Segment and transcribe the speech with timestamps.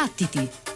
[0.00, 0.69] Battiti!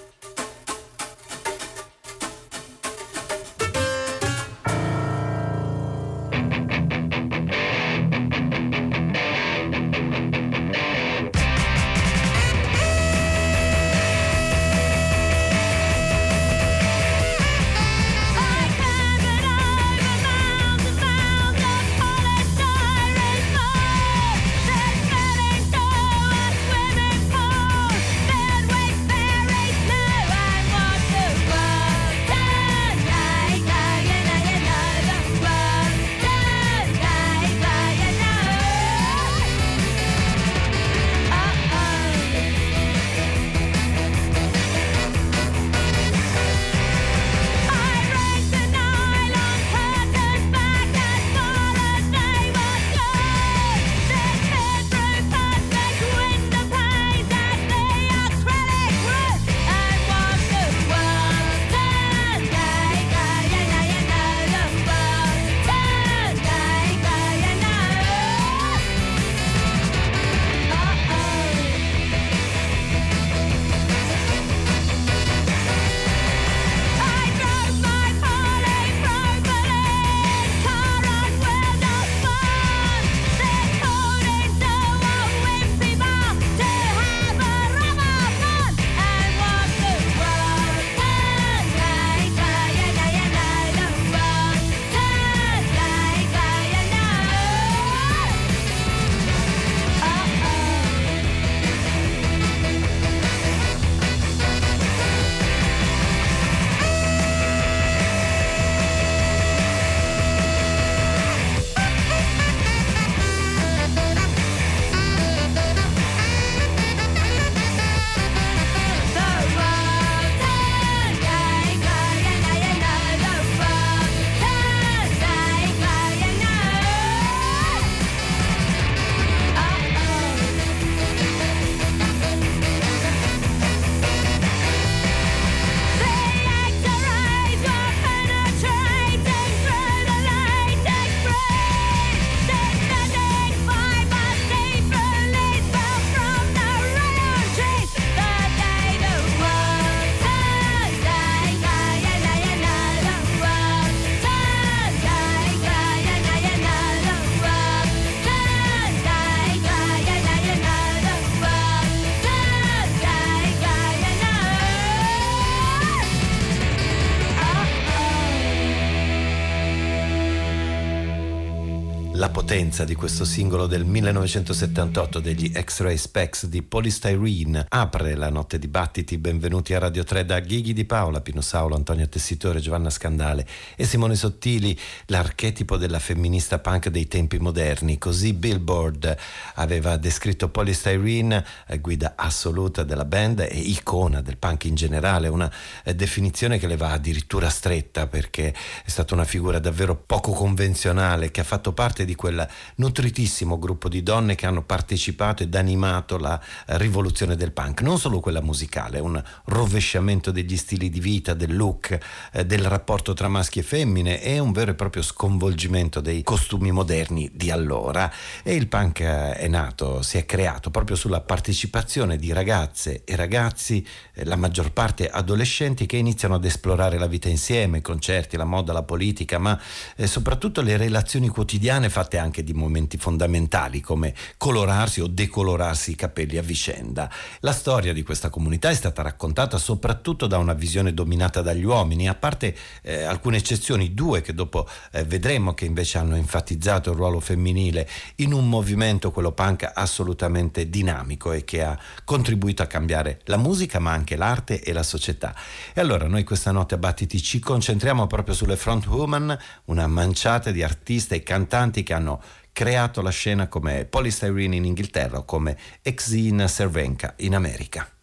[172.28, 178.68] Potenza di questo singolo del 1978 degli X-Ray Specs di Polystyrene apre la notte di
[178.68, 179.18] battiti.
[179.18, 183.46] Benvenuti a Radio 3 da Ghighi di Paola, Pino Saulo, Antonio Tessitore, Giovanna Scandale
[183.76, 187.98] e Simone Sottili, l'archetipo della femminista punk dei tempi moderni.
[187.98, 189.16] Così Billboard
[189.54, 195.50] aveva descritto Polystyrene, eh, guida assoluta della band e icona del punk in generale, una
[195.84, 201.30] eh, definizione che le va addirittura stretta perché è stata una figura davvero poco convenzionale
[201.30, 206.18] che ha fatto parte di quella nutritissimo gruppo di donne che hanno partecipato ed animato
[206.18, 211.34] la eh, rivoluzione del punk, non solo quella musicale, un rovesciamento degli stili di vita,
[211.34, 211.98] del look,
[212.32, 216.70] eh, del rapporto tra maschi e femmine e un vero e proprio sconvolgimento dei costumi
[216.70, 218.10] moderni di allora.
[218.42, 223.16] E il punk eh, è nato, si è creato proprio sulla partecipazione di ragazze e
[223.16, 223.86] ragazzi,
[224.24, 228.72] la maggior parte adolescenti, che iniziano ad esplorare la vita insieme, i concerti, la moda,
[228.72, 229.58] la politica, ma
[230.04, 236.38] soprattutto le relazioni quotidiane fatte anche di momenti fondamentali come colorarsi o decolorarsi i capelli
[236.38, 237.10] a vicenda.
[237.40, 242.08] La storia di questa comunità è stata raccontata soprattutto da una visione dominata dagli uomini,
[242.08, 246.96] a parte eh, alcune eccezioni, due che dopo eh, vedremo che invece hanno enfatizzato il
[246.96, 253.20] ruolo femminile in un movimento, quello punk, assolutamente dinamico e che ha contribuito a cambiare
[253.24, 255.34] la musica ma anche l'arte e la società.
[255.72, 259.36] E allora noi questa notte a Battiti ci concentriamo proprio sulle front woman,
[259.66, 262.20] una manciata di artiste e cantanti che hanno
[262.52, 267.93] creato la scena come Polystyrene in Inghilterra o come Exene Cervenka in America.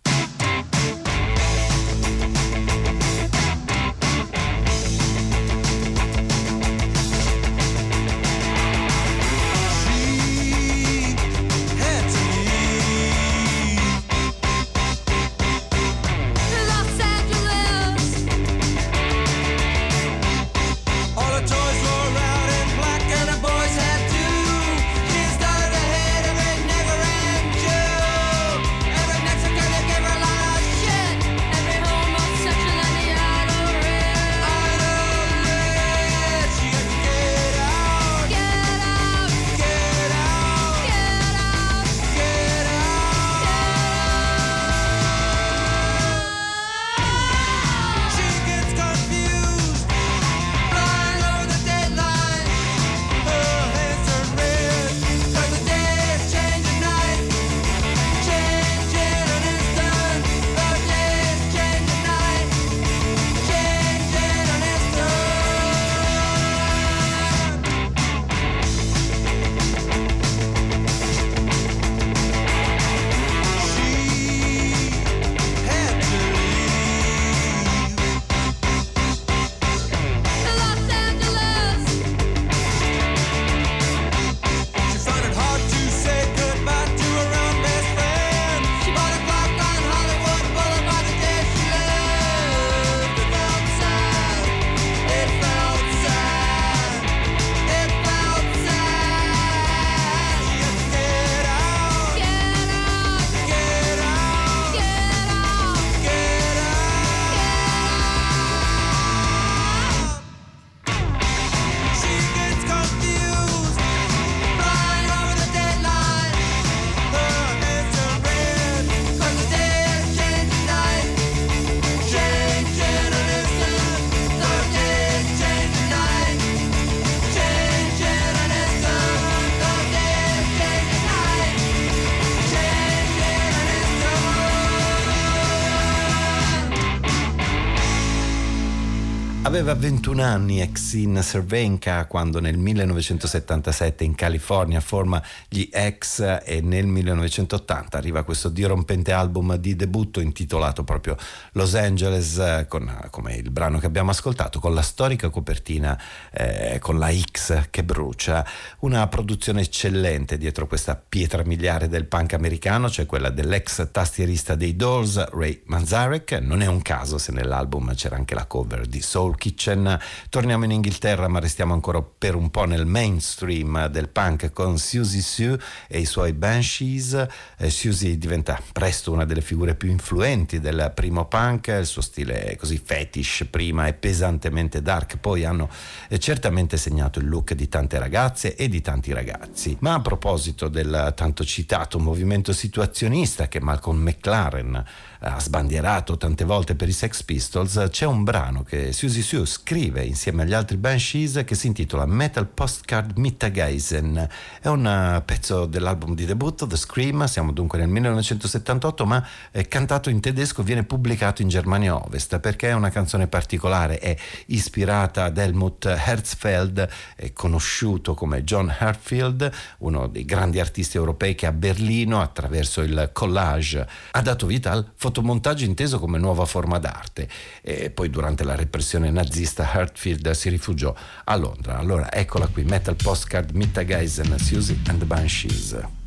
[139.61, 146.87] Aveva 21 anni Exin Cervenka quando nel 1977 in California forma gli X e nel
[146.87, 151.15] 1980 arriva questo dirompente album di debutto intitolato proprio
[151.51, 156.97] Los Angeles con, come il brano che abbiamo ascoltato con la storica copertina eh, con
[156.97, 158.43] la X che brucia.
[158.79, 164.75] Una produzione eccellente dietro questa pietra miliare del punk americano cioè quella dell'ex tastierista dei
[164.75, 166.39] Doors Ray Manzarek.
[166.41, 169.99] Non è un caso se nell'album c'era anche la cover di Soul Soul Kitchen.
[170.29, 175.21] Torniamo in Inghilterra ma restiamo ancora per un po' nel mainstream del punk con Susie
[175.21, 177.27] Sue e i suoi Banshees.
[177.57, 182.55] Eh, Susie diventa presto una delle figure più influenti del primo punk, il suo stile
[182.57, 185.69] così fetish prima e pesantemente dark, poi hanno
[186.07, 189.75] eh, certamente segnato il look di tante ragazze e di tanti ragazzi.
[189.81, 194.83] Ma a proposito del tanto citato movimento situazionista che Malcolm McLaren
[195.23, 200.03] ha sbandierato tante volte per i Sex Pistols, c'è un brano che Susie Sue scrive
[200.03, 204.27] insieme agli altri Banshees che si intitola Metal Postcard Mittageisen.
[204.59, 209.67] È un eh, pezzo dell'album di debutto, The Scream, siamo dunque nel 1978, ma è
[209.67, 215.25] cantato in tedesco, viene pubblicato in Germania Ovest perché è una canzone particolare, è ispirata
[215.25, 216.89] ad Helmut Herzfeld,
[217.33, 223.87] conosciuto come John Herfield, uno dei grandi artisti europei che a Berlino attraverso il collage
[224.09, 227.27] ha dato vita al fotografico fotomontaggio inteso come nuova forma d'arte
[227.61, 231.77] e poi durante la repressione nazista Hartfield si rifugiò a Londra.
[231.77, 236.00] Allora eccola qui, Metal Postcard Mittageisen, Susie and the Banshees.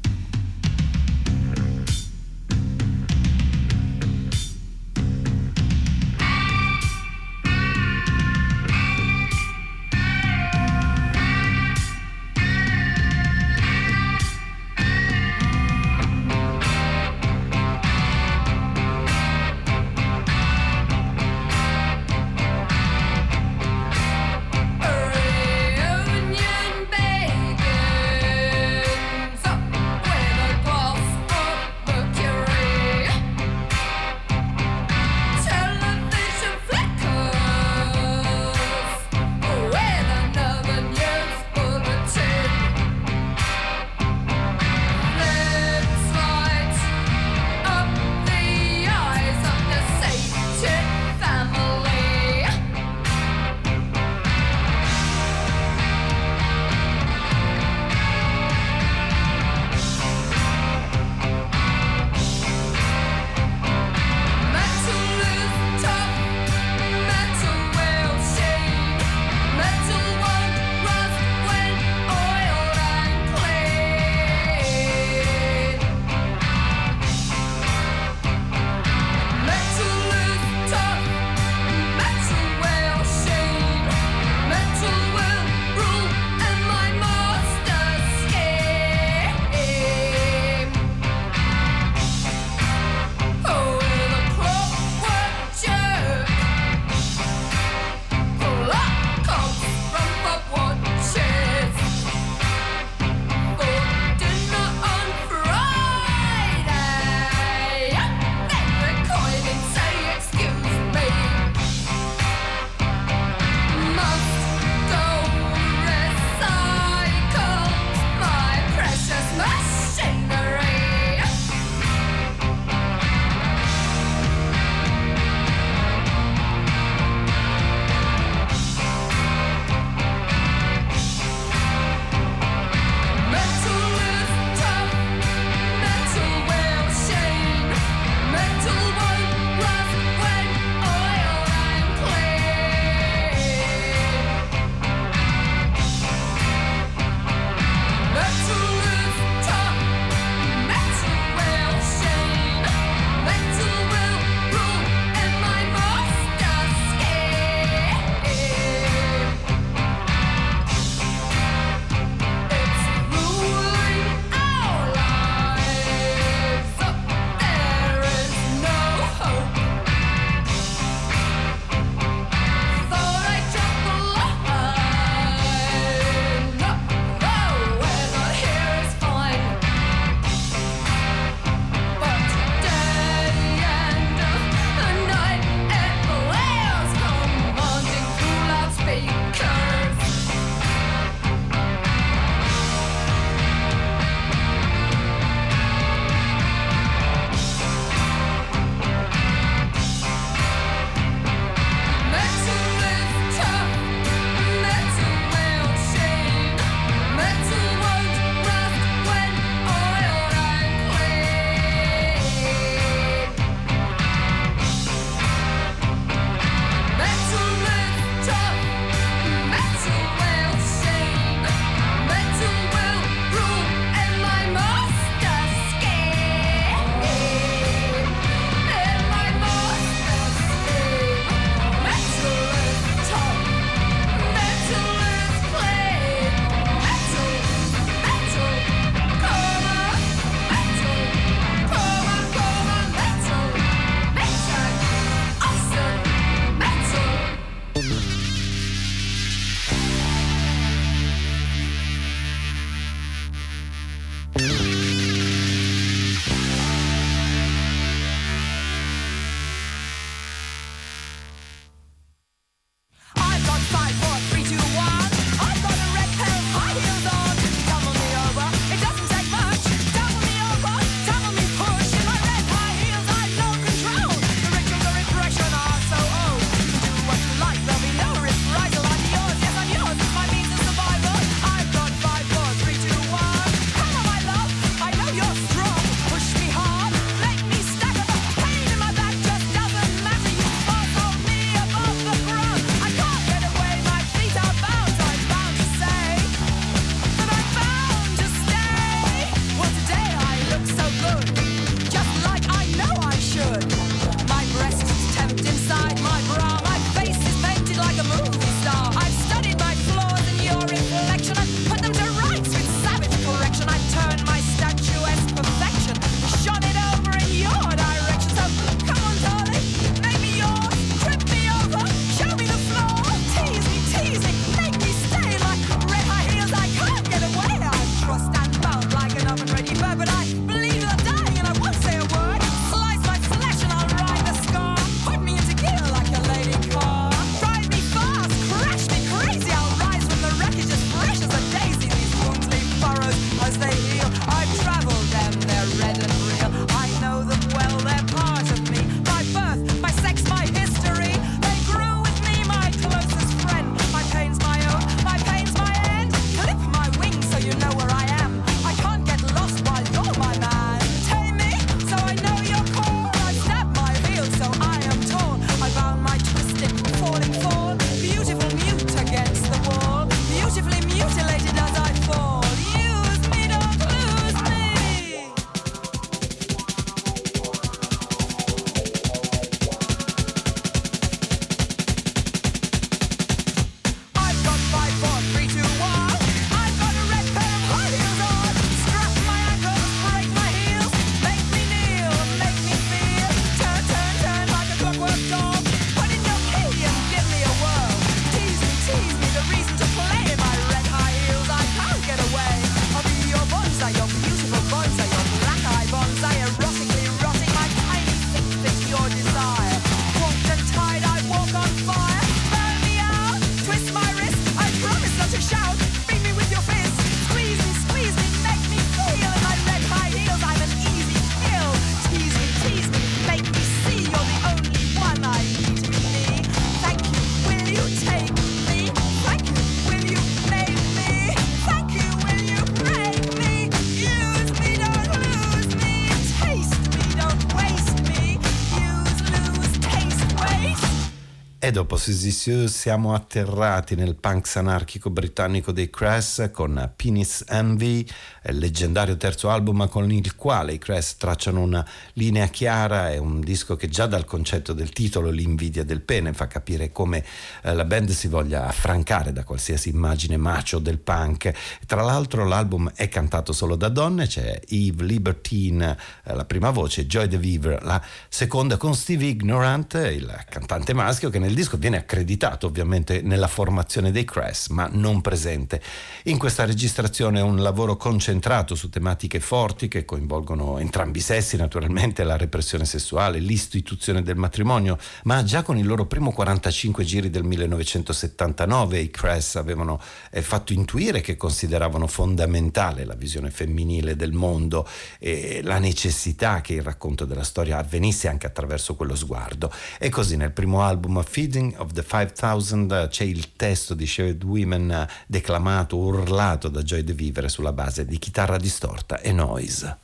[441.75, 448.07] Dopo Sissy siamo atterrati nel punk anarchico britannico dei Crass con Penis Envy,
[448.53, 453.75] leggendario terzo album con il quale i Crass tracciano una linea chiara, è un disco
[453.75, 457.25] che già dal concetto del titolo, l'invidia del pene, fa capire come
[457.63, 461.53] eh, la band si voglia affrancare da qualsiasi immagine macio del punk.
[461.87, 467.07] Tra l'altro l'album è cantato solo da donne, c'è Eve Libertine, eh, la prima voce,
[467.07, 472.67] Joy DeViver, la seconda con Steve Ignorant, il cantante maschio che nel disco viene accreditato
[472.67, 475.81] ovviamente nella formazione dei Crash, ma non presente.
[476.25, 478.33] In questa registrazione è un lavoro concentrato
[478.75, 484.99] su tematiche forti che coinvolgono entrambi i sessi, naturalmente la repressione sessuale, l'istituzione del matrimonio,
[485.25, 490.01] ma già con il loro primo 45 giri del 1979 i Crash avevano
[490.31, 494.87] eh, fatto intuire che consideravano fondamentale la visione femminile del mondo
[495.19, 499.73] e la necessità che il racconto della storia avvenisse anche attraverso quello sguardo.
[499.99, 504.43] E così nel primo album Feed Feeding of the 5000 c'è il testo di Shared
[504.43, 510.04] Women declamato, urlato da Joy De Vivere sulla base di chitarra distorta e noise.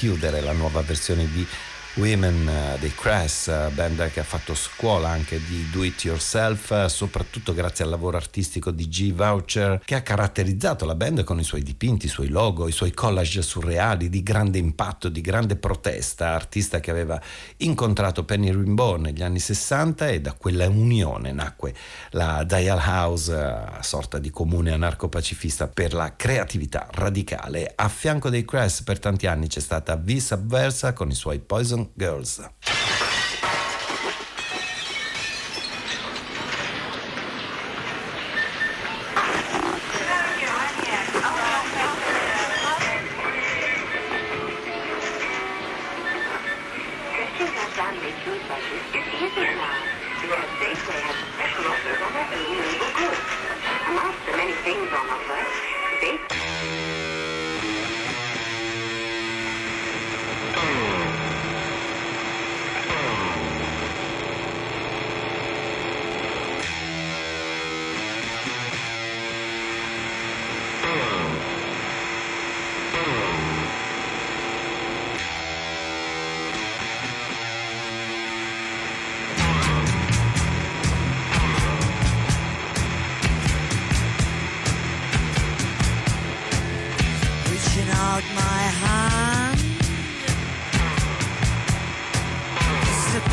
[0.00, 1.46] Chiudere la nuova versione di
[1.94, 6.70] Women uh, dei Crash, uh, band che ha fatto scuola anche di do it yourself,
[6.70, 9.12] uh, soprattutto grazie al lavoro artistico di G.
[9.12, 12.92] Voucher, che ha caratterizzato la band con i suoi dipinti, i suoi logo, i suoi
[12.92, 17.20] collage surreali di grande impatto, di grande protesta, artista che aveva
[17.56, 21.74] incontrato Penny Rimbaud negli anni 60 e da quella unione nacque
[22.10, 27.72] la Dial House, sorta di comune anarco-pacifista per la creatività radicale.
[27.74, 31.78] A fianco dei Crash per tanti anni c'è stata V Subversa con i suoi Poison
[31.96, 32.40] Girls.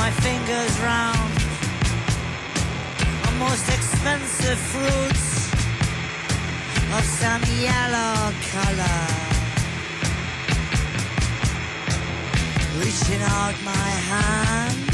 [0.08, 1.34] my fingers round
[3.26, 5.28] the most expensive fruits
[6.96, 9.04] of some yellow color.
[12.80, 14.90] Reaching out my hand,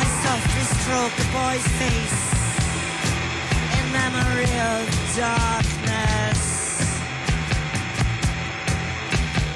[0.00, 2.20] I softly stroke the boy's face
[3.76, 4.82] in memory of
[5.16, 6.42] darkness.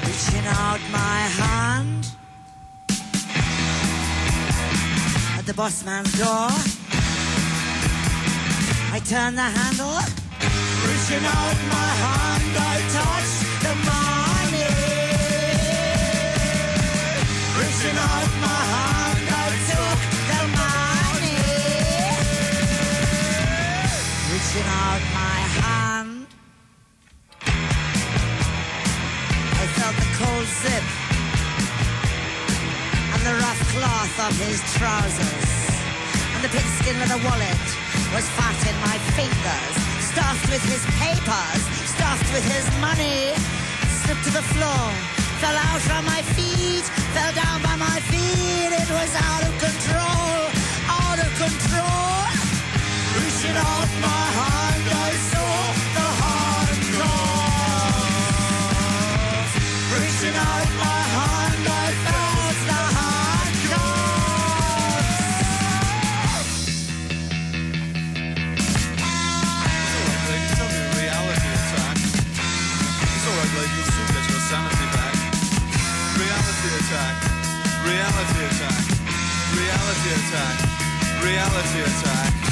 [0.03, 2.04] Reaching out my hand.
[5.45, 6.49] The bossman's door.
[8.91, 9.99] I turn the handle,
[10.87, 13.31] reaching out my hand, I touch
[13.65, 14.71] the money.
[17.59, 19.99] Reaching out my hand, I took
[20.31, 21.37] the money.
[24.31, 25.34] Reaching out my
[34.05, 35.49] cloth of his trousers
[36.35, 37.65] and the pigskin leather wallet
[38.13, 43.33] was fat in my fingers, stuffed with his papers, stuffed with his money.
[44.03, 44.85] Slipped to the floor,
[45.41, 48.71] fell out from my feet, fell down by my feet.
[48.77, 50.37] It was out of control,
[50.85, 52.19] out of control.
[53.17, 55.54] Reaching out my hand, I saw
[79.85, 81.23] Reality attack.
[81.23, 82.44] Reality attack.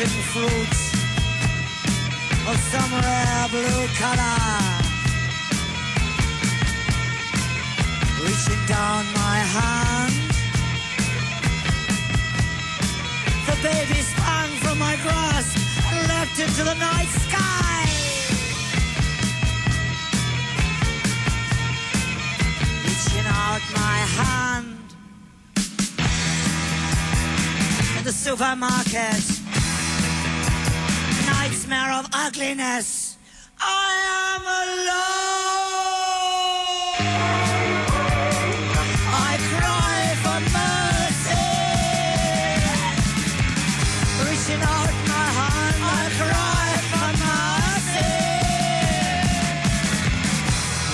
[0.00, 0.76] And pulsing fruit
[2.48, 4.38] of some rare blue color.
[8.22, 10.14] Reaching down my hand,
[13.46, 15.58] the baby sprang from my grasp
[15.92, 17.84] and leapt into the night sky.
[22.82, 24.78] reaching out my hand
[27.98, 29.43] in the supermarket
[31.68, 33.16] nightmare of ugliness.
[33.58, 35.04] I am alone.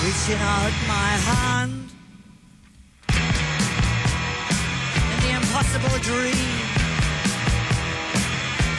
[0.03, 1.89] reaching out my hand
[5.11, 6.81] in the impossible dream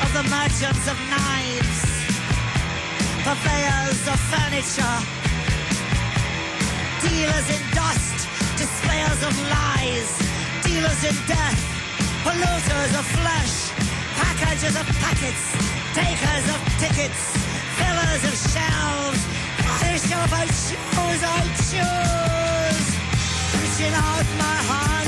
[0.03, 1.62] of the merchants of night
[3.25, 4.99] purveyors of furniture,
[7.07, 8.27] dealers in dust,
[8.59, 10.11] displayers of lies,
[10.67, 11.61] dealers in death,
[12.25, 13.71] polluters of flesh,
[14.19, 15.45] packagers of packets,
[15.95, 17.23] takers of tickets,
[17.79, 19.23] fillers of shelves.
[19.63, 22.89] Polish of I choose, I choose.
[23.55, 25.02] Reaching out my hand,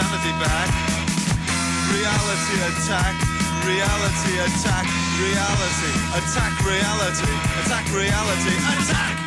[0.00, 0.68] sanity back.
[1.92, 3.14] Reality attack.
[3.66, 4.86] Reality attack.
[5.20, 5.92] Reality.
[6.16, 7.32] Attack reality.
[7.60, 8.56] Attack reality.
[8.56, 9.19] Attack!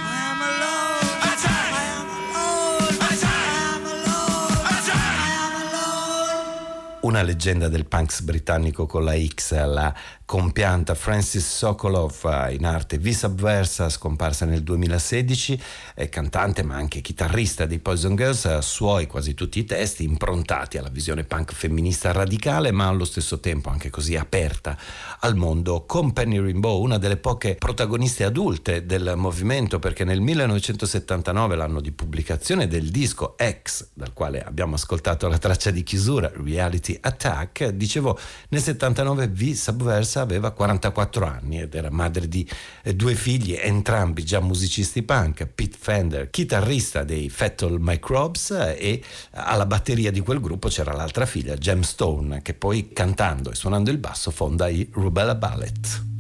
[7.14, 9.94] Una leggenda del punks britannico con la X, la
[10.26, 15.62] compianta Francis Sokolov, in arte V Subversa, scomparsa nel 2016,
[15.94, 20.90] è cantante ma anche chitarrista dei Poison Girls, suoi quasi tutti i testi improntati alla
[20.90, 24.76] visione punk femminista radicale, ma allo stesso tempo anche così aperta
[25.20, 31.56] al mondo, con Penny Rainbow, una delle poche protagoniste adulte del movimento, perché nel 1979,
[31.56, 37.02] l'anno di pubblicazione del disco X, dal quale abbiamo ascoltato la traccia di chiusura, Reality
[37.04, 37.70] Attack.
[37.70, 38.18] Dicevo,
[38.50, 42.48] nel 79 V Subversa aveva 44 anni ed era madre di
[42.84, 49.66] eh, due figli, entrambi già musicisti punk, Pete Fender, chitarrista dei Fatal Microbes e alla
[49.66, 54.32] batteria di quel gruppo c'era l'altra figlia, Gemstone, che poi cantando e suonando il basso
[54.32, 56.13] fonda i Rubella Ballet.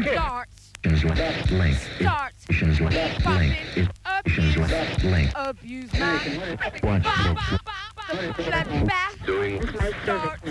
[0.00, 0.72] Starts.
[0.84, 1.76] Left link.
[2.00, 2.46] Starts.
[2.80, 3.56] Left link.
[5.04, 5.32] Left.
[5.36, 6.58] Abuse my.
[6.82, 7.04] Watch.
[9.26, 9.62] Doing.
[10.02, 10.41] Start.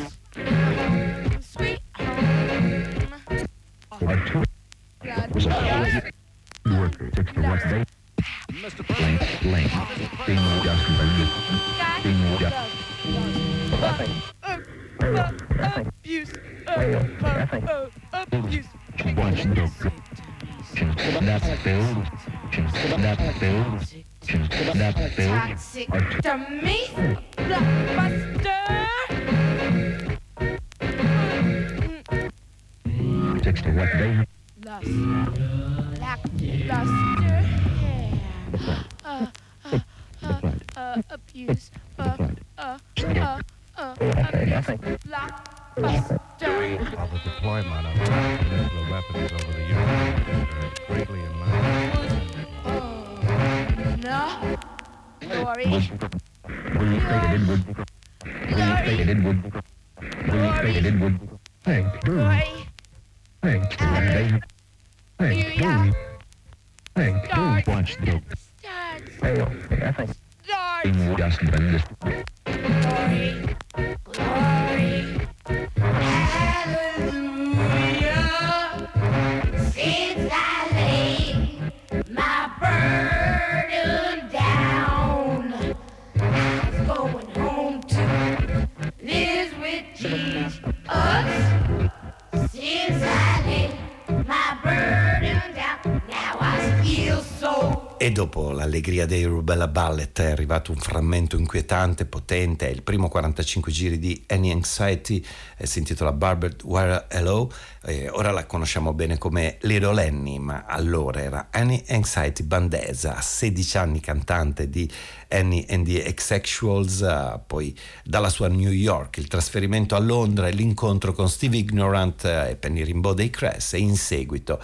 [99.01, 103.99] All'allegria dei Rubella Ballet è arrivato un frammento inquietante, potente, è il primo 45 giri
[103.99, 105.23] di Any Anxiety,
[105.57, 107.51] eh, si intitola Barbed Wire Hello,
[107.83, 113.21] eh, ora la conosciamo bene come Little Annie, ma allora era Any Anxiety Bandesa, a
[113.21, 114.89] 16 anni cantante di
[115.29, 120.51] Annie and the Exsexuals, uh, poi dalla sua New York, il trasferimento a Londra e
[120.51, 124.59] l'incontro con Steve Ignorant uh, e Penny Rimbaud dei Cress e in seguito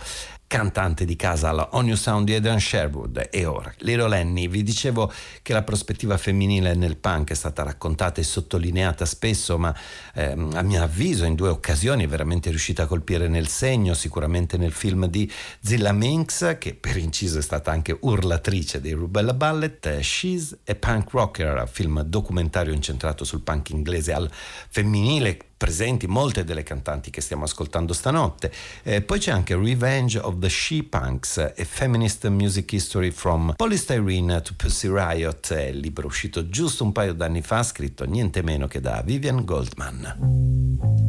[0.48, 3.28] cantante di casa alla On You Sound di Adrian Sherwood.
[3.30, 8.22] E ora Little Annie vi dicevo che la prospettiva femminile nel punk è stata raccontata
[8.22, 9.76] e sottolineata spesso ma
[10.14, 14.58] ehm, a mio avviso in due occasioni è veramente riuscita a colpire nel segno sicuramente
[14.58, 15.30] nel film di
[15.60, 19.86] Zilla Minx che per inciso è stata anche urlatrice dei Rubella Ballet.
[19.86, 24.30] Eh, She's a Punk Rocker film documentario incentrato sul punk inglese al
[24.70, 28.52] femminile presenti molte delle cantanti che stiamo ascoltando stanotte.
[28.84, 34.42] Eh, poi c'è anche Revenge of the She Punks, a Feminist Music History from Polystyrene
[34.42, 38.80] to Pussy Riot, il libro uscito giusto un paio d'anni fa, scritto niente meno che
[38.80, 41.07] da Vivian Goldman.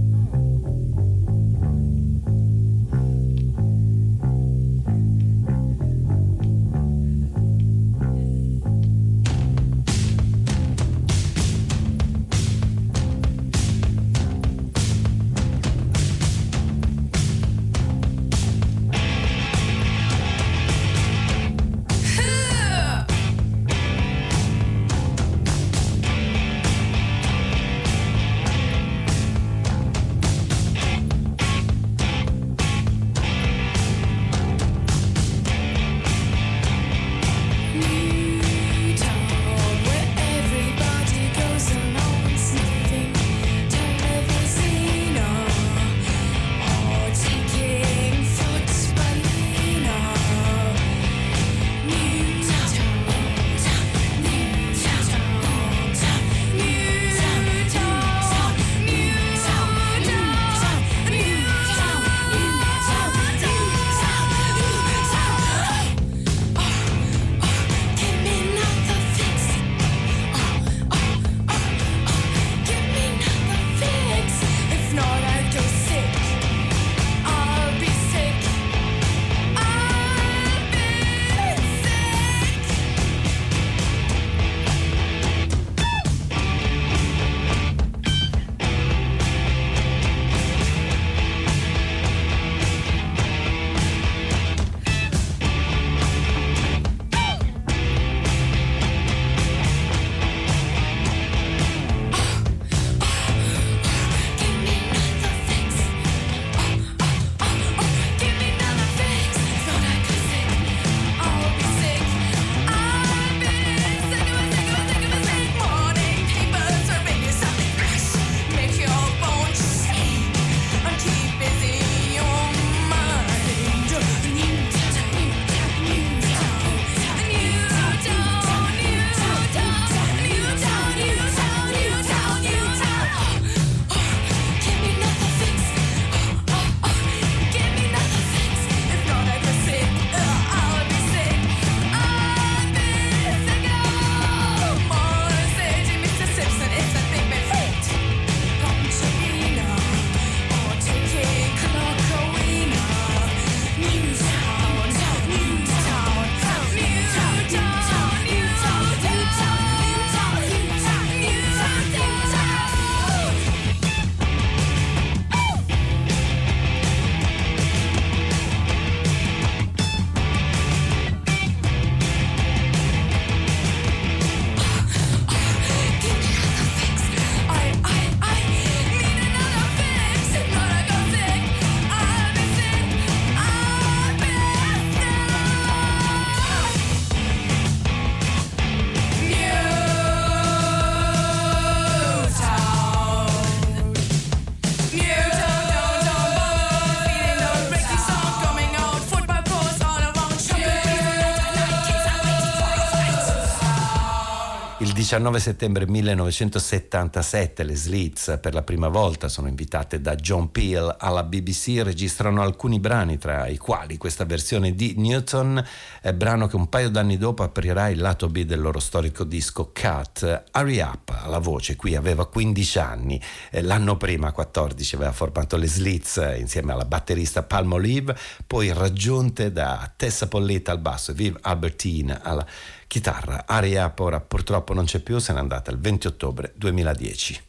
[205.08, 211.22] 19 settembre 1977 le Slits per la prima volta sono invitate da John Peel alla
[211.22, 215.64] BBC, registrano alcuni brani tra i quali questa versione di Newton,
[216.02, 219.72] eh, brano che un paio d'anni dopo aprirà il lato B del loro storico disco
[219.72, 220.44] Cut.
[220.52, 223.18] Hurry Up alla voce, qui aveva 15 anni,
[223.50, 228.14] eh, l'anno prima 14 aveva formato le Slits eh, insieme alla batterista Palmolive,
[228.46, 232.46] poi raggiunte da Tessa Polletta al basso e Viv Albertine alla
[232.88, 233.44] chitarra.
[233.46, 237.42] Ari Apora purtroppo non c'è più, se n'è andata il 20 ottobre 2010.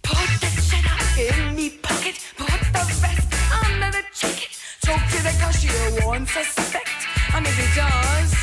[7.32, 8.34] And if he does,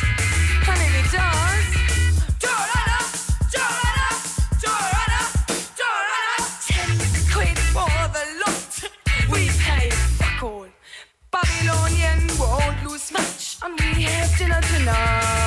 [0.69, 1.77] and if he does
[11.31, 15.46] Babylonian won't lose much, and we have dinner tonight.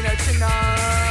[0.00, 1.07] dinner tonight.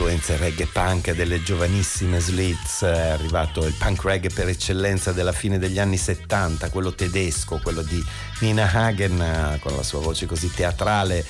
[0.00, 5.58] Influenze reggae punk delle giovanissime Slits, è arrivato il punk reggae per eccellenza della fine
[5.58, 8.02] degli anni 70, quello tedesco, quello di
[8.40, 11.22] Nina Hagen con la sua voce così teatrale,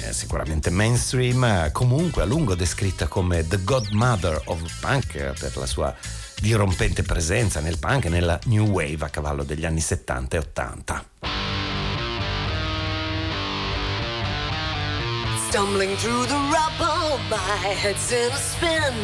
[0.00, 5.94] eh, sicuramente mainstream, comunque a lungo descritta come The Godmother of Punk per la sua
[6.40, 11.04] dirompente presenza nel punk e nella new wave a cavallo degli anni 70 e 80.
[15.50, 16.93] Stumbling through the rubble,
[17.30, 18.94] my head's in a spin.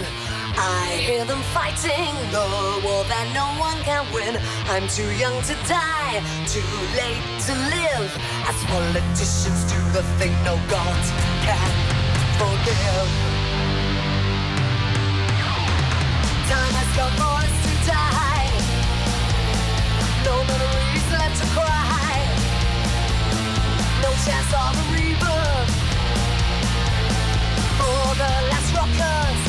[0.57, 2.45] I hear them fighting the
[2.85, 4.35] war that no one can win.
[4.67, 8.11] I'm too young to die, too late to live.
[8.51, 11.03] As politicians do the thing no God
[11.47, 11.71] can
[12.41, 13.11] forgive.
[16.51, 18.51] Time has come for us to die.
[20.27, 22.19] No memories left to cry.
[24.03, 25.20] No chance of a rebirth
[28.21, 29.40] the last rockers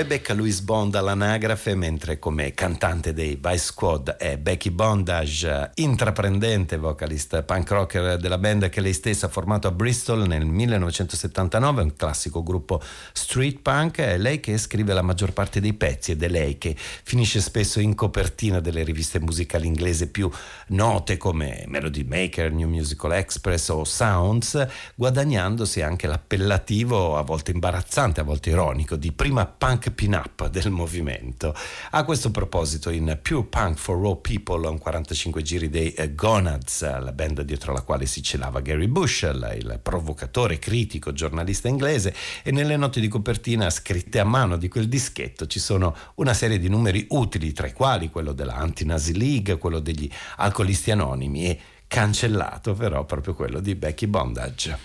[0.00, 7.42] Rebecca Louise Bond all'anagrafe, mentre come cantante dei Vice Squad è Becky Bondage, intraprendente vocalist
[7.42, 12.42] punk rocker della band che lei stessa ha formato a Bristol nel 1979, un classico
[12.42, 12.80] gruppo
[13.12, 16.74] street punk, è lei che scrive la maggior parte dei pezzi ed è lei che
[16.78, 20.30] finisce spesso in copertina delle riviste musicali inglesi più
[20.68, 28.20] note come Melody Maker, New Musical Express o Sounds, guadagnandosi anche l'appellativo a volte imbarazzante,
[28.20, 31.54] a volte ironico di prima punk pin-up del movimento.
[31.90, 37.12] A questo proposito in Pure Punk for Raw People, un 45 giri dei Gonads, la
[37.12, 42.76] band dietro la quale si celava Gary Bushell, il provocatore, critico, giornalista inglese, e nelle
[42.76, 47.06] note di copertina scritte a mano di quel dischetto ci sono una serie di numeri
[47.10, 53.04] utili, tra i quali quello della Anti-Nazi League, quello degli alcolisti anonimi e cancellato però
[53.04, 54.78] proprio quello di Becky Bondage.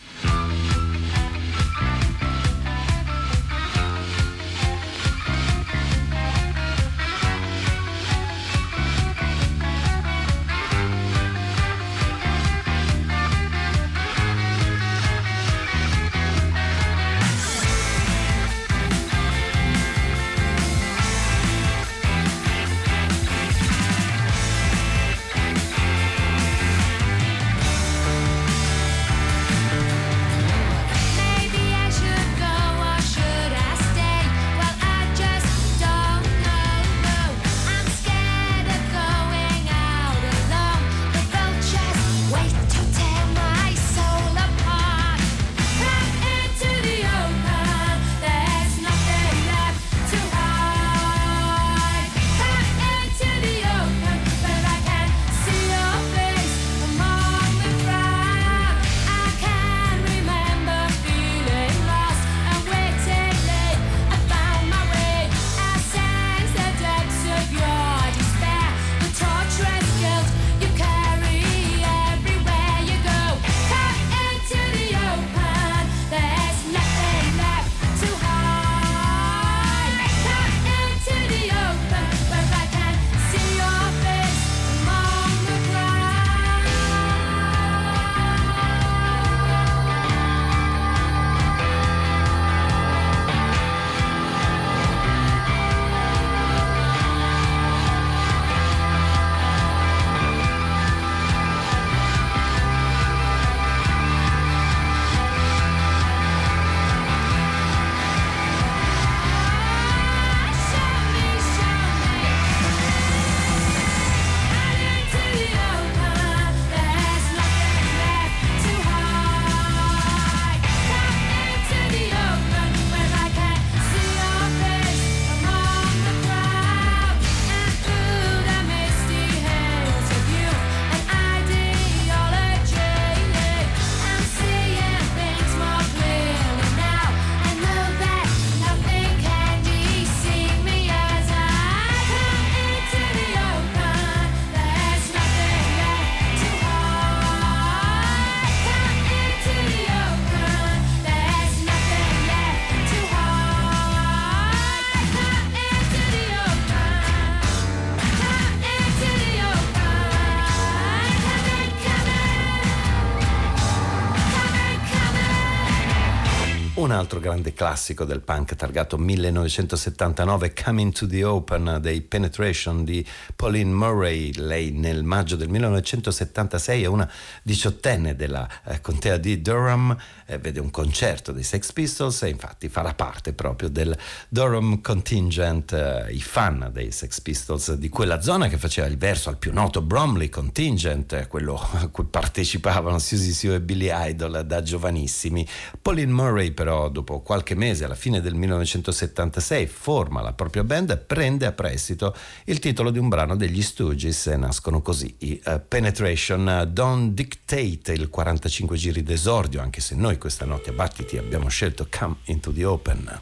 [166.95, 173.71] Altro grande classico del punk targato 1979, Coming to the Open dei Penetration di Pauline
[173.71, 174.33] Murray.
[174.33, 177.09] Lei nel maggio del 1976 è una
[177.43, 179.95] diciottenne della eh, contea di Durham,
[180.26, 183.97] eh, vede un concerto dei Sex Pistols e infatti farà parte proprio del
[184.30, 189.30] Durham Contingent, eh, i fan dei Sex Pistols di quella zona che faceva il verso
[189.30, 194.61] al più noto Bromley Contingent, quello a cui partecipavano Susie Sue e Billy Idol da
[194.61, 195.47] giovanissimi.
[195.82, 200.97] Pauline Murray però dopo qualche mese, alla fine del 1976, forma la propria band e
[200.97, 202.15] prende a prestito
[202.45, 207.93] il titolo di un brano degli Stooges e nascono così i uh, Penetration Don't Dictate,
[207.93, 212.51] il 45 giri d'esordio, anche se noi questa notte a Battiti abbiamo scelto Come Into
[212.51, 213.22] the Open.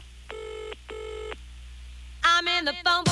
[2.22, 3.04] I'm in the phone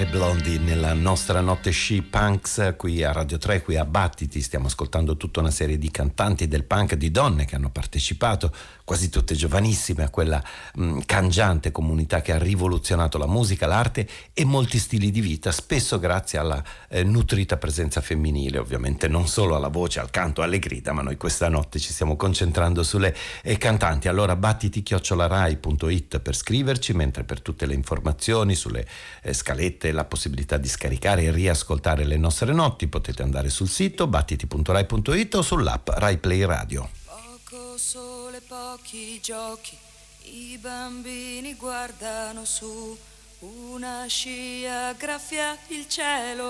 [0.00, 4.40] mancare Blondie nella nostra notte sci punks qui a Radio 3, qui a Battiti.
[4.40, 8.52] Stiamo ascoltando tutta una serie di cantanti del punk, di donne che hanno partecipato,
[8.84, 10.42] quasi tutte giovanissime, a quella
[10.74, 15.52] mh, mm, cangiante comunità che ha rivoluzionato la musica, l'arte e molti stili di vita,
[15.52, 20.58] spesso grazie alla eh, nutrita presenza femminile, ovviamente non solo alla voce, al canto, alle
[20.58, 24.08] grida, ma noi questa notte ci stiamo concentrando sulle eh, cantanti.
[24.08, 28.86] Allora battiti-rai.it per scriverci, mentre per tutte le informazioni sulle
[29.22, 34.06] eh, scalette, la possibilità di scaricare e riascoltare le nostre notti, potete andare sul sito
[34.06, 36.88] battiti.rai.it o sull'app Rai Play Radio.
[37.04, 39.76] Poco sole, pochi giochi,
[40.24, 42.96] i bambini guardano su.
[43.40, 46.44] Una scia graffia il cielo,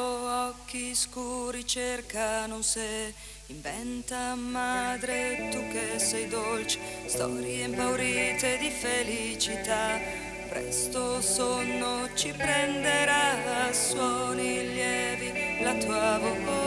[0.49, 3.15] occhi scuri cercano se.
[3.47, 9.99] Inventa madre tu che sei dolce, storie impaurite di felicità
[10.51, 16.59] presto sonno ci prenderà, suoni lievi la tua voce.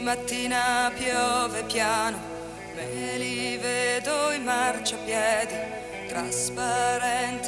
[0.00, 2.18] Mattina piove piano,
[2.74, 5.54] me li vedo in marciapiedi
[6.08, 7.47] trasparenti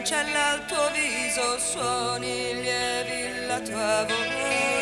[0.00, 4.79] cancella il tuo viso, suoni lievi la tua voce.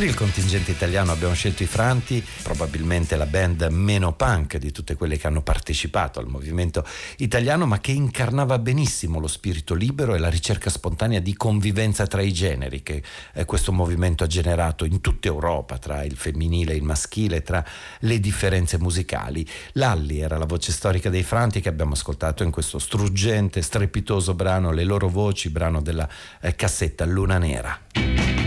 [0.00, 4.94] Per il contingente italiano abbiamo scelto i Franti, probabilmente la band meno punk di tutte
[4.94, 6.86] quelle che hanno partecipato al movimento
[7.18, 12.22] italiano, ma che incarnava benissimo lo spirito libero e la ricerca spontanea di convivenza tra
[12.22, 13.02] i generi che
[13.34, 17.62] eh, questo movimento ha generato in tutta Europa, tra il femminile e il maschile, tra
[17.98, 19.46] le differenze musicali.
[19.72, 24.72] Lalli era la voce storica dei Franti che abbiamo ascoltato in questo struggente, strepitoso brano,
[24.72, 26.08] le loro voci, brano della
[26.40, 28.39] eh, cassetta Luna Nera.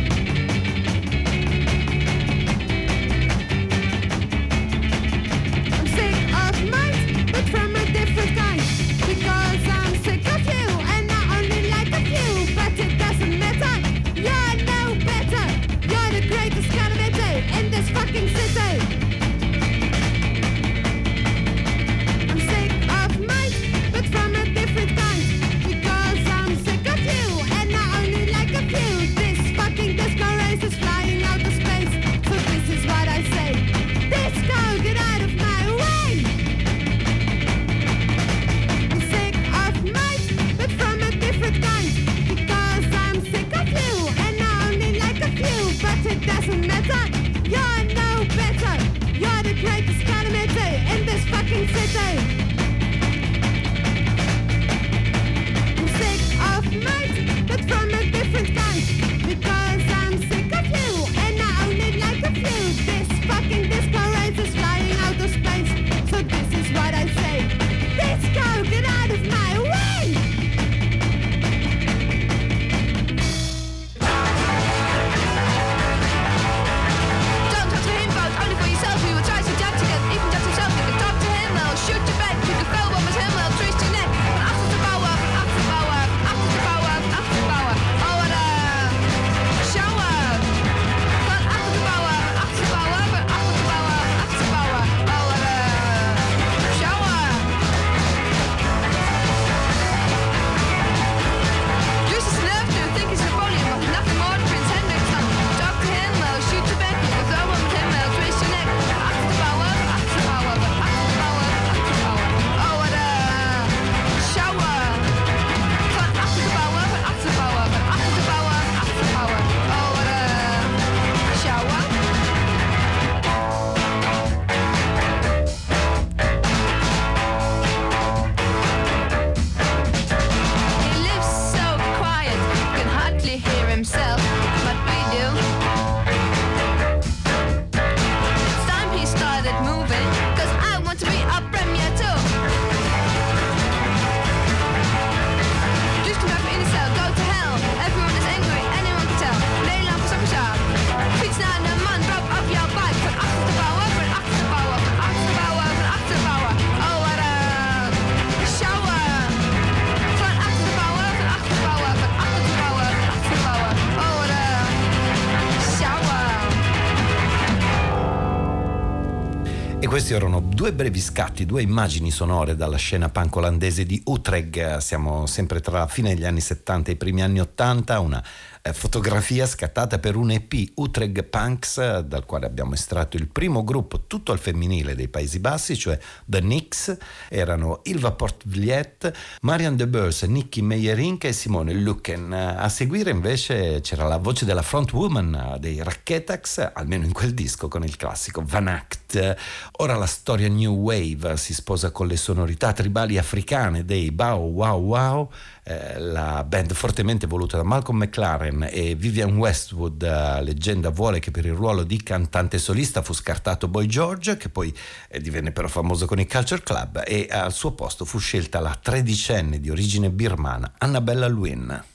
[170.64, 174.78] Due brevi scatti, due immagini sonore dalla scena punk olandese di Utrecht.
[174.78, 178.24] Siamo sempre tra la fine degli anni 70 e i primi anni 80, una
[178.72, 184.32] fotografia scattata per un EP Utrecht Punks, dal quale abbiamo estratto il primo gruppo tutto
[184.32, 186.96] al femminile dei Paesi Bassi, cioè The Nix,
[187.28, 189.12] erano Ilva Portvliet,
[189.42, 192.32] Marianne de Beurs, Nicky Meyerink e Simone Lucken.
[192.32, 197.84] A seguire invece c'era la voce della frontwoman dei Racketax, almeno in quel disco con
[197.84, 199.36] il classico Van Act.
[199.80, 204.82] Ora la storia New Wave si sposa con le sonorità tribali africane dei Bow Wow
[204.82, 205.32] Wow
[205.64, 211.32] eh, la band fortemente voluta da Malcolm McLaren e Vivian Westwood, eh, leggenda vuole che
[211.32, 214.76] per il ruolo di cantante solista fu scartato Boy George, che poi
[215.10, 218.78] eh, divenne però famoso con i Culture Club, e al suo posto fu scelta la
[218.80, 221.92] tredicenne di origine birmana Annabella Lwin.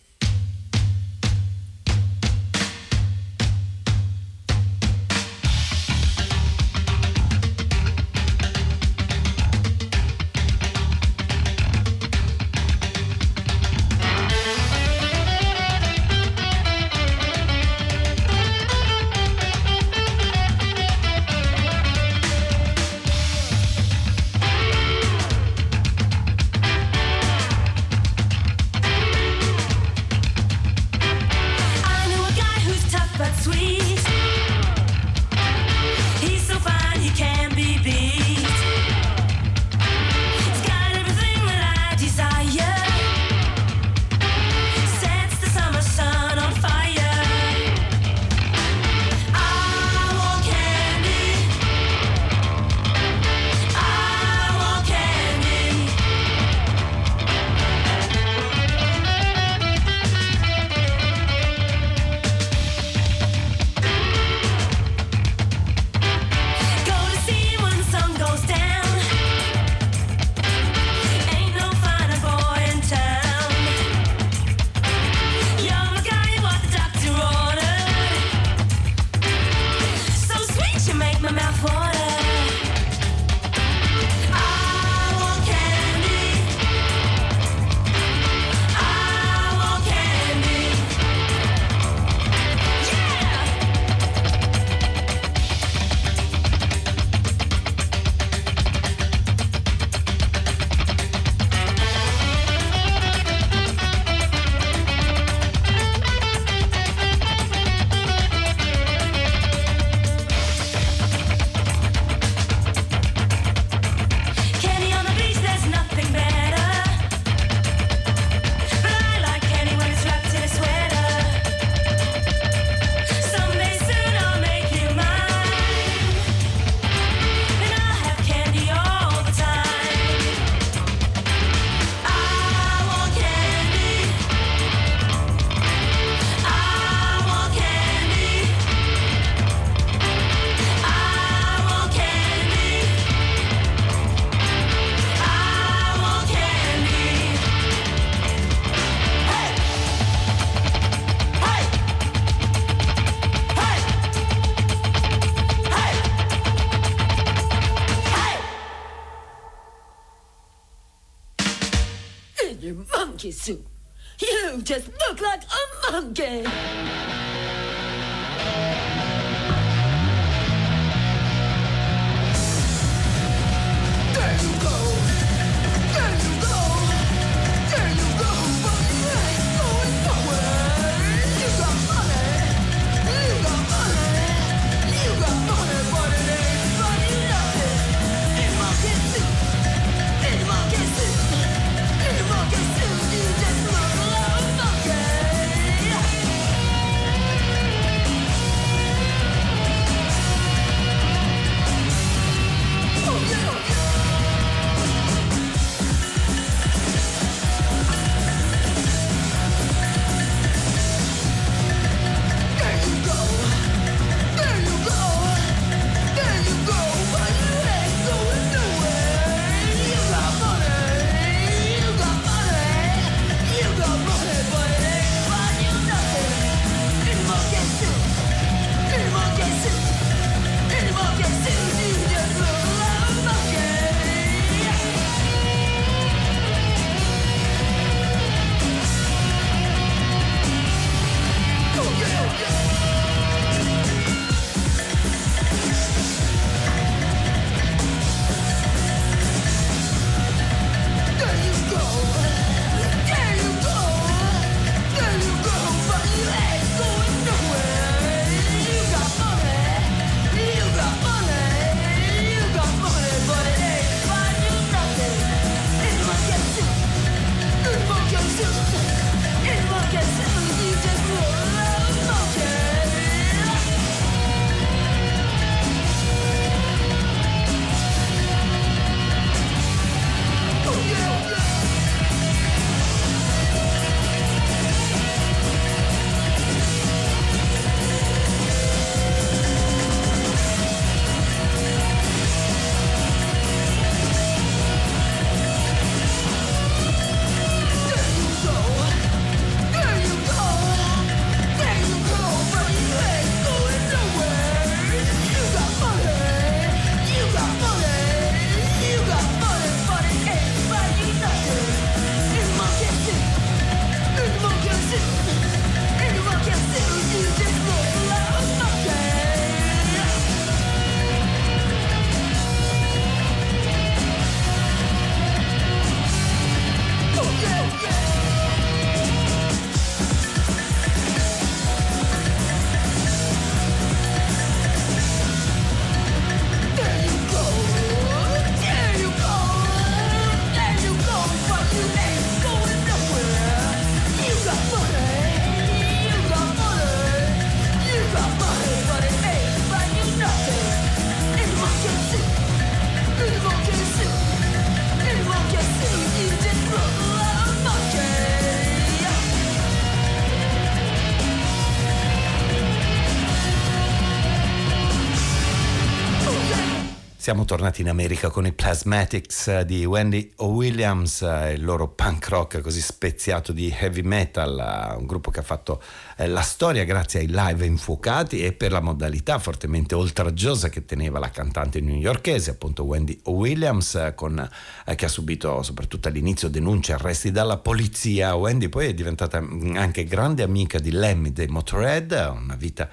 [367.29, 370.47] Siamo tornati in America con i Plasmatics di Wendy O.
[370.47, 375.83] Williams, il loro punk rock così speziato di heavy metal, un gruppo che ha fatto
[376.17, 381.19] eh, la storia grazie ai live infuocati e per la modalità fortemente oltraggiosa che teneva
[381.19, 383.33] la cantante newyorkese, appunto Wendy O.
[383.33, 384.49] Williams, con,
[384.87, 388.37] eh, che ha subito soprattutto all'inizio denunce e arresti dalla polizia.
[388.37, 392.89] Wendy poi è diventata mm, anche grande amica di Lemmy dei Motorhead, una vita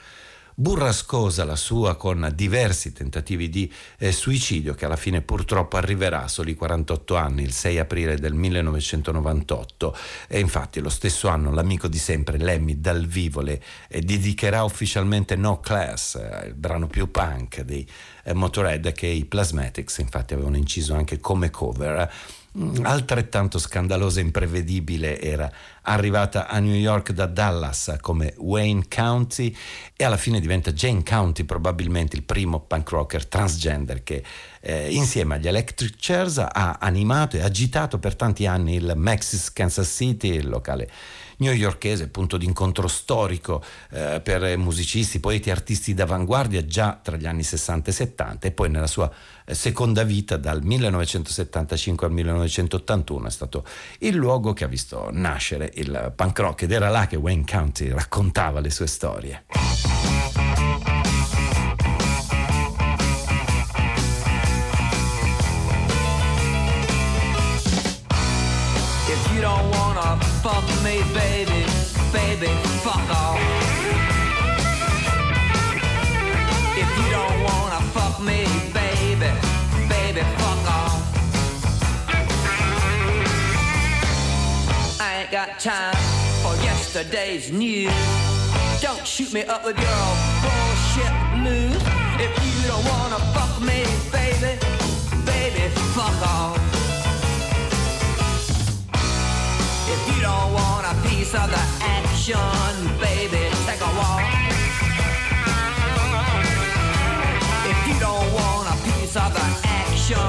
[0.58, 6.28] burrascosa la sua con diversi tentativi di eh, suicidio che alla fine purtroppo arriverà a
[6.30, 9.98] soli 48 anni, il 6 aprile del 1998
[10.30, 15.36] e infatti lo stesso anno l'amico di sempre Lemmy dal vivo le eh, dedicherà ufficialmente
[15.36, 17.86] No Class, eh, il brano più punk dei
[18.24, 22.10] eh, Motorhead che i Plasmatics infatti avevano inciso anche come cover
[22.84, 25.52] altrettanto scandalosa e imprevedibile era
[25.82, 29.56] arrivata a New York da Dallas come Wayne County
[29.96, 34.24] e alla fine diventa Jane County probabilmente il primo punk rocker transgender che
[34.62, 39.88] eh, insieme agli Electric Chairs ha animato e agitato per tanti anni il Maxis Kansas
[39.88, 40.90] City, il locale
[41.38, 47.90] newyorkese, punto d'incontro storico eh, per musicisti, poeti artisti d'avanguardia già tra gli anni 60
[47.90, 49.12] e 70 e poi nella sua
[49.46, 53.66] eh, seconda vita dal 1975 al 1981 è stato
[54.00, 57.90] il luogo che ha visto nascere il punk rock ed era là che Wayne County
[57.90, 59.44] raccontava le sue storie.
[70.46, 71.66] Fuck me, baby,
[72.14, 72.52] baby,
[72.86, 73.40] fuck off.
[76.78, 79.32] If you don't wanna fuck me, baby,
[79.90, 81.02] baby, fuck off.
[85.02, 85.98] I ain't got time
[86.44, 87.92] for yesterday's news.
[88.84, 90.06] Don't shoot me up with your
[90.44, 91.16] bullshit
[91.48, 91.82] news.
[92.26, 93.80] If you don't wanna fuck me,
[94.12, 94.60] baby,
[95.26, 95.64] baby,
[95.96, 96.65] fuck off.
[101.26, 104.22] Piece of the action, baby, take a walk.
[107.66, 110.22] If you don't want a piece of the action,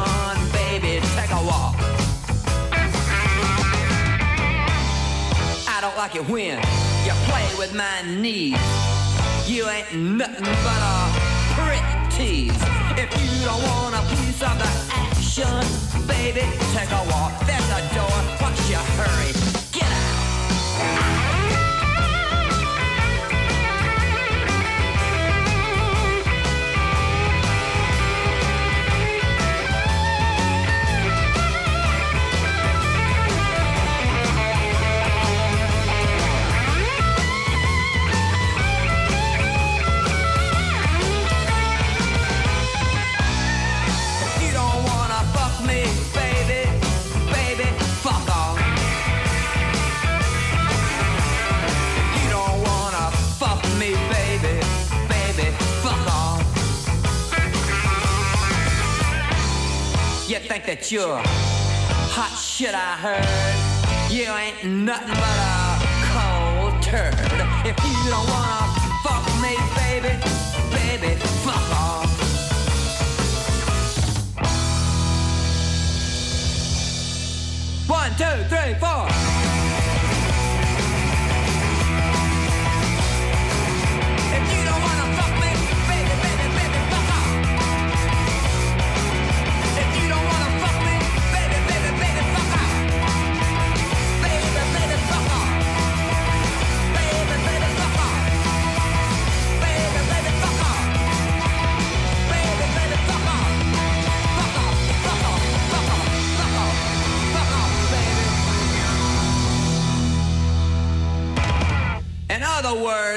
[0.53, 1.77] baby, take a walk.
[5.69, 6.57] I don't like it when
[7.05, 8.57] you play with my knees.
[9.47, 10.97] You ain't nothing but a
[11.57, 12.57] prick tease.
[12.97, 15.61] If you don't want a piece of the action,
[16.07, 16.41] baby,
[16.73, 17.33] take a walk.
[17.45, 18.19] There's a door.
[18.41, 19.46] What's your hurry?
[60.59, 61.21] Think that you're
[62.17, 64.11] hot shit, I heard.
[64.11, 65.77] You ain't nothing but a
[66.17, 67.13] cold turd.
[67.67, 68.65] If you don't wanna
[69.05, 70.17] fuck me, baby,
[70.73, 71.15] baby,
[71.45, 72.09] fuck off.
[77.87, 79.36] One, two, three, four.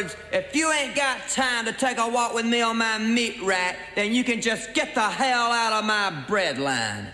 [0.02, 3.42] Words, if you ain't got time to take a walk with me on my meat
[3.42, 7.08] rack, then you can just get the hell out of my bread line.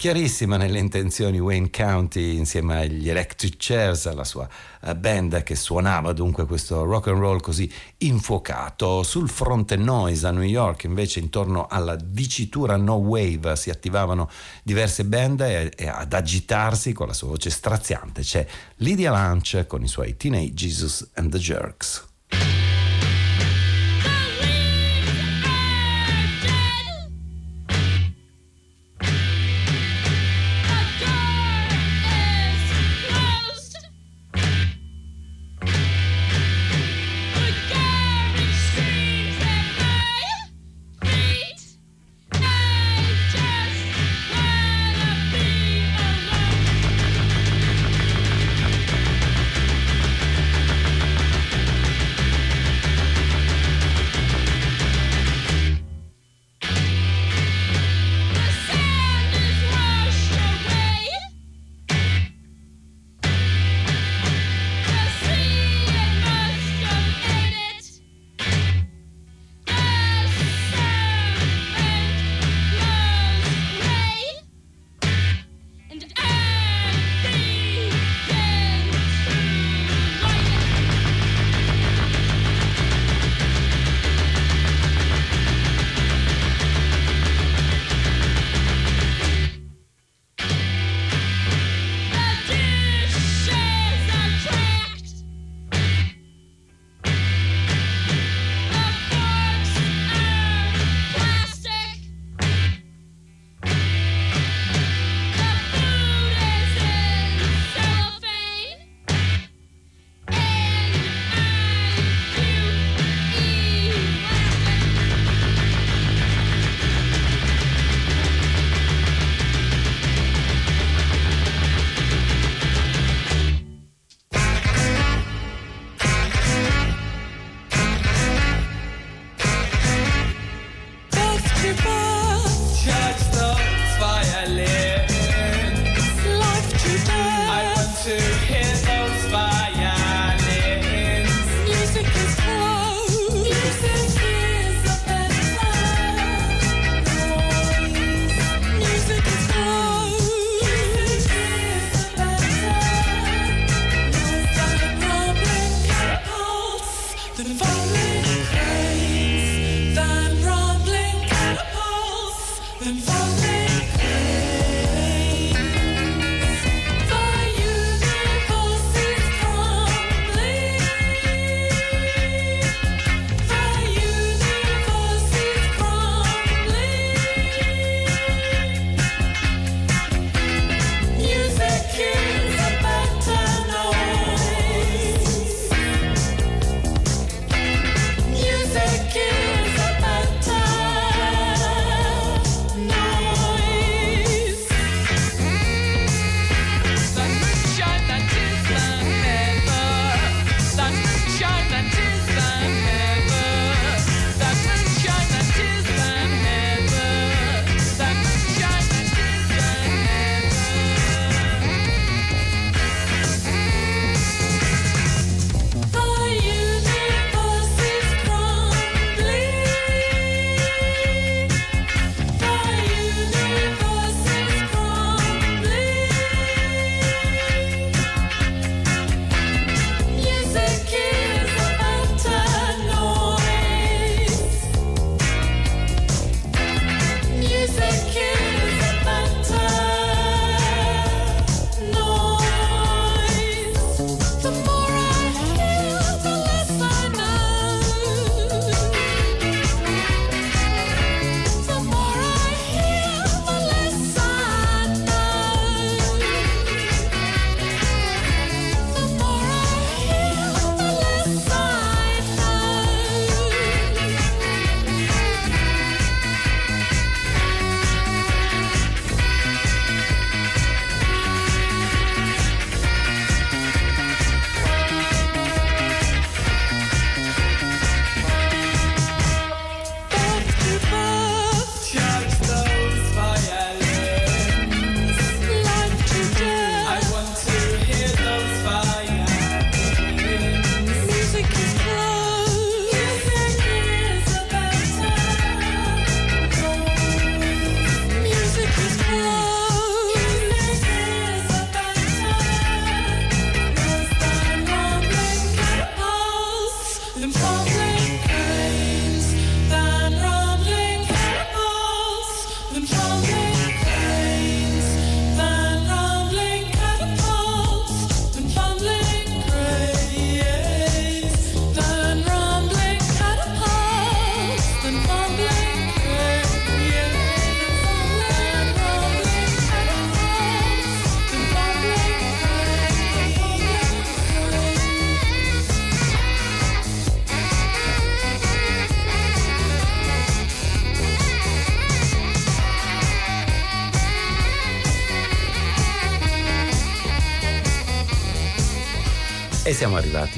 [0.00, 4.48] Chiarissima nelle intenzioni Wayne County insieme agli Electric Chairs, alla sua
[4.80, 9.02] eh, band che suonava dunque questo rock and roll così infuocato.
[9.02, 14.30] Sul fronte noise a New York invece intorno alla dicitura no wave si attivavano
[14.62, 18.46] diverse band e, e ad agitarsi con la sua voce straziante c'è
[18.76, 22.08] Lydia Lunch con i suoi Teenage Jesus and the Jerks.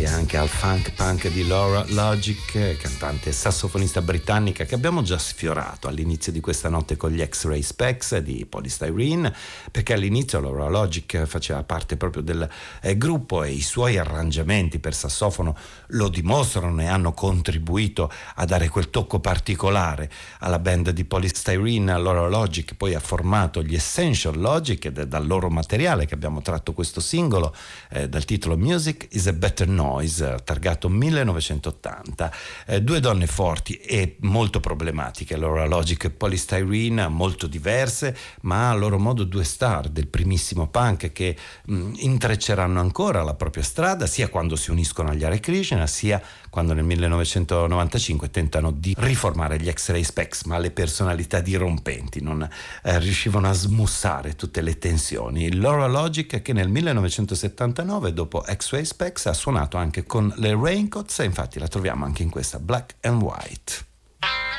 [0.07, 5.89] Anche al funk punk di Laura Logic, cantante e sassofonista britannica che abbiamo già sfiorato
[5.89, 9.35] all'inizio di questa notte con gli X-Ray Specs di Polystyrene,
[9.73, 12.49] perché all'inizio Laura Logic faceva parte proprio del
[12.81, 15.57] eh, gruppo e i suoi arrangiamenti per sassofono
[15.89, 20.09] lo dimostrano e hanno contribuito a dare quel tocco particolare
[20.39, 21.99] alla band di Polystyrene.
[21.99, 26.43] Laura Logic poi ha formato gli Essential Logic ed è dal loro materiale che abbiamo
[26.43, 27.53] tratto questo singolo
[27.91, 32.33] eh, dal titolo Music is a Better Noise, targato 1980.
[32.67, 38.75] Eh, due donne forti e molto problematiche, Laura Logic e Polystyrene, molto diverse, ma a
[38.75, 44.29] loro modo due star del primissimo punk che mh, intrecceranno ancora la propria strada, sia
[44.29, 50.05] quando si uniscono agli Hare Krishna, sia quando nel 1995 tentano di riformare gli X-Ray
[50.05, 52.47] Specs, ma le personalità dirompenti non
[52.83, 55.55] eh, riuscivano a smussare tutte le tensioni.
[55.55, 61.59] Laura Logic che nel 1979 dopo X-Ray Specs ha suonato anche con le Raincoats infatti
[61.59, 64.52] la troviamo anche in questa Black and White.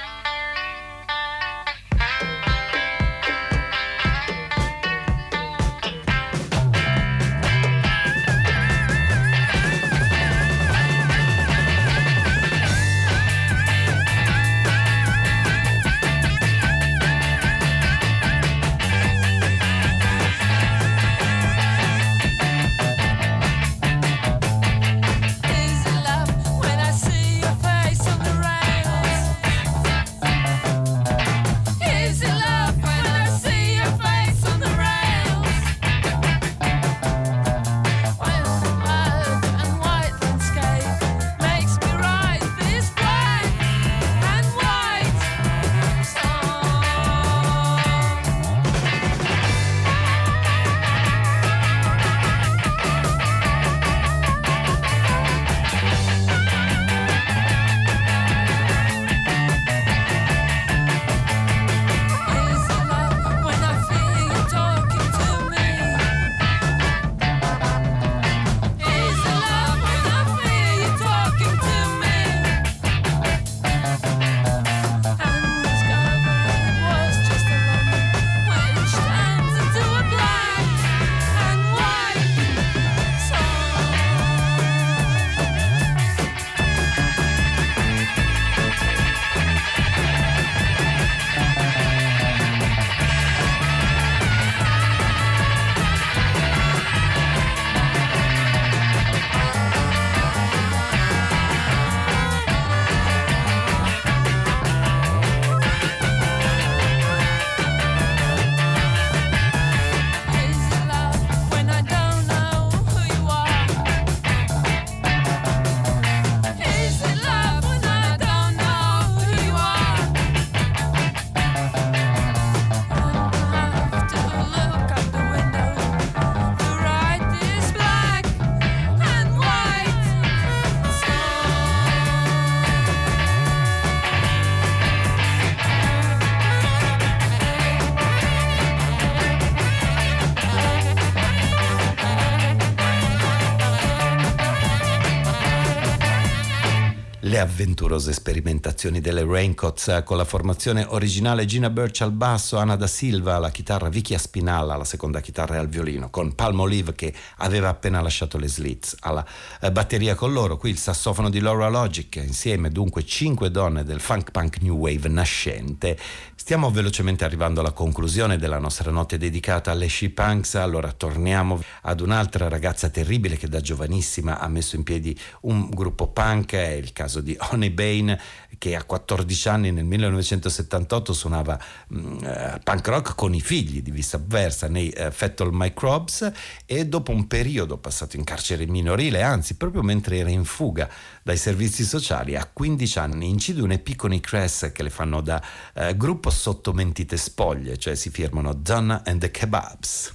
[147.43, 152.87] Avventurose sperimentazioni delle Raincoats eh, con la formazione originale Gina Birch al basso, Anna da
[152.87, 157.69] Silva alla chitarra, Vicky Aspinalla alla seconda chitarra e al violino, con Palmolive che aveva
[157.69, 159.25] appena lasciato le Slits alla
[159.61, 163.99] eh, batteria con loro, qui il sassofono di Laura Logic, insieme dunque cinque donne del
[163.99, 165.97] funk punk new wave nascente.
[166.35, 172.01] Stiamo velocemente arrivando alla conclusione della nostra notte dedicata alle she punks, allora torniamo ad
[172.01, 176.91] un'altra ragazza terribile che da giovanissima ha messo in piedi un gruppo punk, è il
[176.91, 178.19] caso di Honey Bane
[178.63, 183.91] che a 14 anni nel 1978 suonava mh, eh, punk rock con i figli di
[183.91, 186.31] vista avversa nei eh, Fetal Microbes
[186.65, 190.89] e dopo un periodo passato in carcere minorile, anzi proprio mentre era in fuga
[191.21, 195.19] dai servizi sociali, a 15 anni incide un EP con i Cress che le fanno
[195.19, 195.43] da
[195.73, 200.13] eh, gruppo sotto mentite spoglie, cioè si firmano Donna and the Kebabs.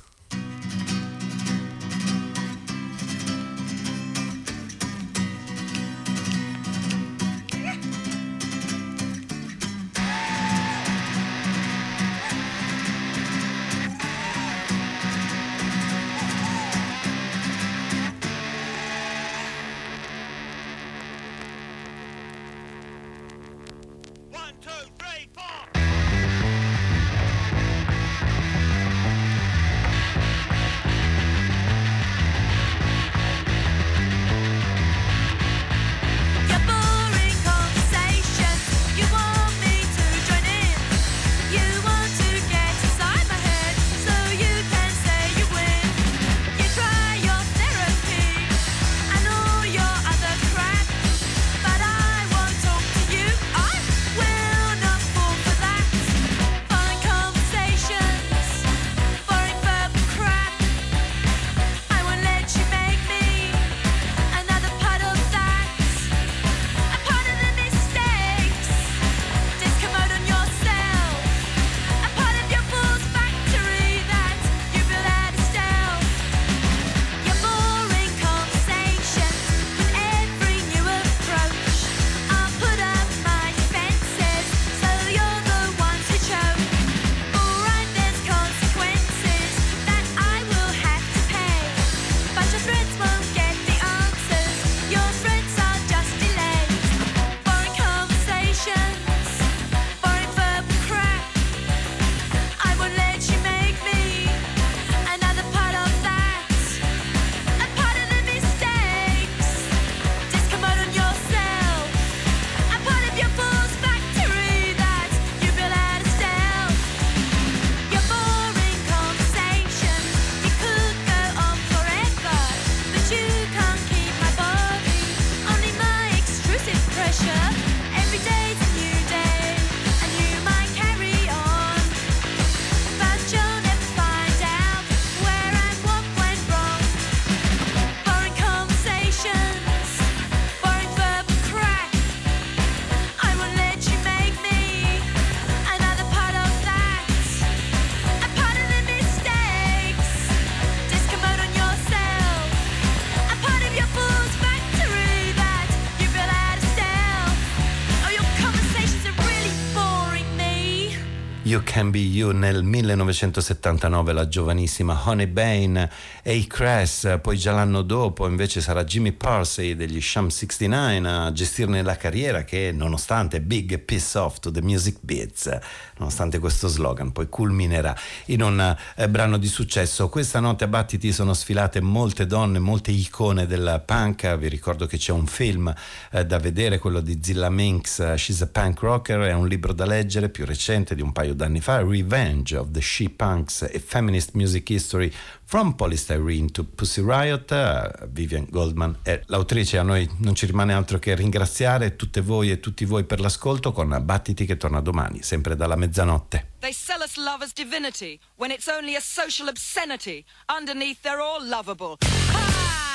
[161.88, 165.88] Can Be You nel 1979 la giovanissima Honey Bain
[166.22, 171.32] e i Cress, poi già l'anno dopo invece sarà Jimmy Parsey degli Sham 69 a
[171.32, 175.56] gestirne la carriera che nonostante Big Piss Off to the Music Beats,
[175.96, 177.96] nonostante questo slogan poi culminerà
[178.26, 180.10] in un eh, brano di successo.
[180.10, 184.98] Questa notte a Battiti sono sfilate molte donne, molte icone del punk, vi ricordo che
[184.98, 185.72] c'è un film
[186.10, 189.72] eh, da vedere, quello di Zilla Minx, eh, She's a Punk Rocker, è un libro
[189.72, 193.78] da leggere più recente di un paio d'anni fa, Revenge of the She Punks, a
[193.78, 195.12] Feminist Music History
[195.44, 197.50] from Polystyrene to Pussy Riot.
[197.52, 202.50] Eh, Vivian Goldman è l'autrice, a noi non ci rimane altro che ringraziare tutte voi
[202.50, 206.52] e tutti voi per l'ascolto con Battiti che torna domani, sempre dalla mezzanotte.
[206.60, 210.24] They sell us love as divinity when it's only a social obscenity.
[210.46, 211.96] Underneath, they're all lovable.
[212.32, 212.87] Ha!